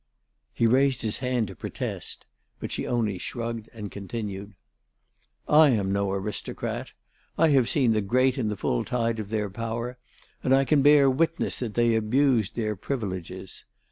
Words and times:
He 0.51 0.65
raised 0.65 1.03
his 1.03 1.17
hand 1.19 1.47
to 1.49 1.55
protest; 1.55 2.25
but 2.59 2.71
she 2.71 2.87
only 2.87 3.19
shrugged 3.19 3.69
and 3.71 3.91
continued: 3.91 4.55
"I 5.47 5.69
am 5.69 5.91
no 5.93 6.09
aristocrat. 6.11 6.89
I 7.37 7.49
have 7.49 7.69
seen 7.69 7.91
the 7.91 8.01
great 8.01 8.39
in 8.39 8.49
the 8.49 8.57
full 8.57 8.83
tide 8.83 9.19
of 9.19 9.29
their 9.29 9.51
power, 9.51 9.99
and 10.43 10.55
I 10.55 10.65
can 10.65 10.81
bear 10.81 11.07
witness 11.07 11.59
that 11.59 11.75
they 11.75 11.93
abused 11.93 12.55
their 12.55 12.75
privileges. 12.75 13.63